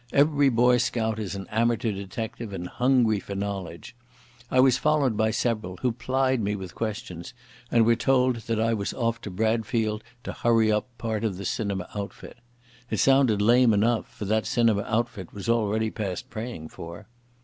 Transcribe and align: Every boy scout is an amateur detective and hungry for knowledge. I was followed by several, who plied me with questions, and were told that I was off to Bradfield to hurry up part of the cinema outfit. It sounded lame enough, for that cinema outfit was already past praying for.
Every 0.11 0.49
boy 0.49 0.77
scout 0.79 1.19
is 1.19 1.35
an 1.35 1.45
amateur 1.51 1.91
detective 1.91 2.53
and 2.53 2.67
hungry 2.67 3.19
for 3.19 3.35
knowledge. 3.35 3.95
I 4.49 4.59
was 4.59 4.79
followed 4.79 5.15
by 5.15 5.29
several, 5.29 5.77
who 5.83 5.91
plied 5.91 6.41
me 6.41 6.55
with 6.55 6.73
questions, 6.73 7.35
and 7.69 7.85
were 7.85 7.95
told 7.95 8.37
that 8.47 8.59
I 8.59 8.73
was 8.73 8.95
off 8.95 9.21
to 9.21 9.29
Bradfield 9.29 10.03
to 10.23 10.33
hurry 10.33 10.71
up 10.71 10.87
part 10.97 11.23
of 11.23 11.37
the 11.37 11.45
cinema 11.45 11.87
outfit. 11.93 12.37
It 12.89 12.97
sounded 12.97 13.43
lame 13.43 13.73
enough, 13.75 14.11
for 14.11 14.25
that 14.25 14.47
cinema 14.47 14.81
outfit 14.87 15.33
was 15.35 15.47
already 15.47 15.91
past 15.91 16.31
praying 16.31 16.69
for. 16.69 17.05